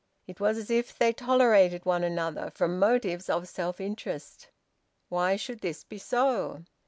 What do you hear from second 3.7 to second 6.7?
interest. Why should this be so?